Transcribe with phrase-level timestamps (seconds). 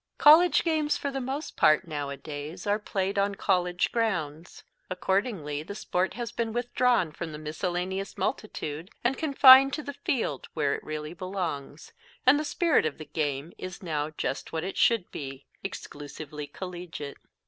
[0.17, 4.63] College games, for the most part, nowadays are played on college grounds.
[4.89, 10.47] Accordingly the sport has been withdrawn from the miscellaneous multitude and confined to the field
[10.55, 11.93] where it really belongs
[12.25, 17.17] and the spirit of the game is now just what it should be exclusively collegiate.